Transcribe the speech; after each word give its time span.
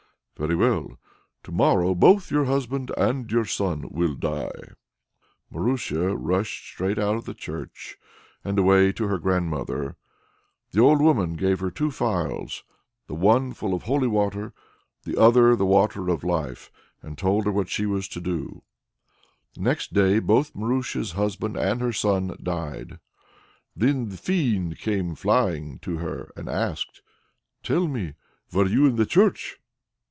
"Very 0.37 0.55
well! 0.55 0.97
To 1.43 1.51
morrow 1.51 1.93
both 1.93 2.31
your 2.31 2.45
husband 2.45 2.91
and 2.97 3.31
your 3.31 3.45
son 3.45 3.87
will 3.91 4.15
die." 4.15 4.71
Marusia 5.53 6.15
rushed 6.17 6.65
straight 6.65 6.97
out 6.97 7.15
of 7.15 7.25
the 7.25 7.35
church 7.35 7.99
and 8.43 8.57
away 8.57 8.91
to 8.93 9.07
her 9.07 9.19
grandmother. 9.19 9.97
The 10.71 10.79
old 10.81 10.99
woman 10.99 11.35
gave 11.35 11.59
her 11.59 11.69
two 11.69 11.91
phials, 11.91 12.63
the 13.05 13.13
one 13.13 13.53
full 13.53 13.75
of 13.75 13.83
holy 13.83 14.07
water, 14.07 14.51
the 15.03 15.15
other 15.15 15.49
of 15.51 15.59
the 15.59 15.65
water 15.67 16.09
of 16.09 16.23
life, 16.23 16.71
and 17.03 17.19
told 17.19 17.45
her 17.45 17.51
what 17.51 17.69
she 17.69 17.85
was 17.85 18.07
to 18.07 18.19
do. 18.19 18.63
Next 19.55 19.93
day 19.93 20.17
both 20.17 20.55
Marusia's 20.55 21.11
husband 21.11 21.55
and 21.55 21.81
her 21.81 21.93
son 21.93 22.35
died. 22.41 22.97
Then 23.75 24.09
the 24.09 24.17
Fiend 24.17 24.79
came 24.79 25.13
flying 25.13 25.77
to 25.83 25.97
her 25.97 26.31
and 26.35 26.49
asked: 26.49 27.03
"Tell 27.61 27.87
me; 27.87 28.15
were 28.51 28.65
you 28.65 28.87
in 28.87 28.95
the 28.95 29.05
church?" 29.05 29.59